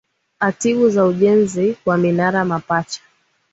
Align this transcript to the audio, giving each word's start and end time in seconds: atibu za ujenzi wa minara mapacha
atibu 0.39 0.89
za 0.89 1.05
ujenzi 1.05 1.77
wa 1.85 1.97
minara 1.97 2.45
mapacha 2.45 3.01